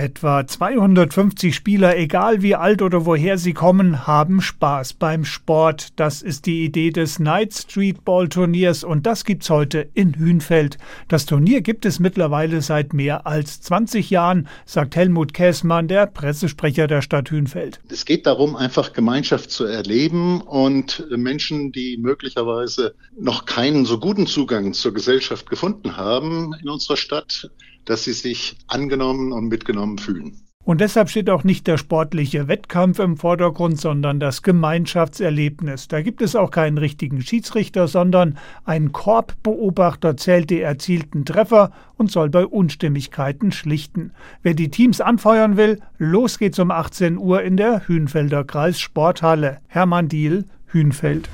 [0.00, 5.88] Etwa 250 Spieler, egal wie alt oder woher sie kommen, haben Spaß beim Sport.
[5.96, 10.78] Das ist die Idee des Night Street Ball Turniers und das gibt's heute in Hünfeld.
[11.08, 16.86] Das Turnier gibt es mittlerweile seit mehr als 20 Jahren, sagt Helmut Käßmann, der Pressesprecher
[16.86, 17.78] der Stadt Hünfeld.
[17.90, 24.26] Es geht darum, einfach Gemeinschaft zu erleben und Menschen, die möglicherweise noch keinen so guten
[24.26, 27.50] Zugang zur Gesellschaft gefunden haben in unserer Stadt,
[27.84, 30.40] dass sie sich angenommen und mitgenommen fühlen.
[30.62, 35.88] Und deshalb steht auch nicht der sportliche Wettkampf im Vordergrund, sondern das Gemeinschaftserlebnis.
[35.88, 42.10] Da gibt es auch keinen richtigen Schiedsrichter, sondern ein Korbbeobachter zählt die erzielten Treffer und
[42.10, 44.12] soll bei Unstimmigkeiten schlichten.
[44.42, 49.58] Wer die Teams anfeuern will, los geht's um 18 Uhr in der Hünfelder Kreissporthalle.
[49.66, 51.28] Hermann Diel, Hünfeld.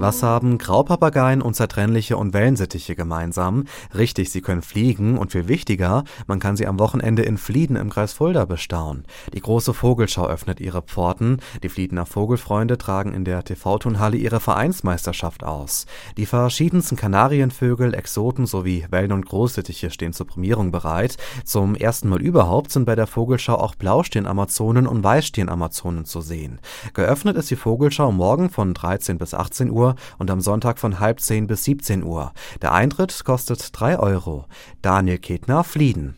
[0.00, 3.66] Was haben Graupapageien, unzertrennliche und Wellensittiche gemeinsam?
[3.94, 7.90] Richtig, sie können fliegen und viel wichtiger, man kann sie am Wochenende in Flieden im
[7.90, 9.04] Kreis Fulda bestaunen.
[9.34, 11.40] Die große Vogelschau öffnet ihre Pforten.
[11.62, 15.84] Die Fliedener Vogelfreunde tragen in der TV-Turnhalle ihre Vereinsmeisterschaft aus.
[16.16, 21.18] Die verschiedensten Kanarienvögel, Exoten sowie Wellen- und Großsittiche stehen zur Prämierung bereit.
[21.44, 26.58] Zum ersten Mal überhaupt sind bei der Vogelschau auch Blaustirn-Amazonen und Weißstirn-Amazonen zu sehen.
[26.94, 31.20] Geöffnet ist die Vogelschau morgen von 13 bis 18 Uhr und am Sonntag von halb
[31.20, 32.32] zehn bis 17 Uhr.
[32.62, 34.46] Der Eintritt kostet 3 Euro.
[34.82, 36.16] Daniel Ketner, Flieden.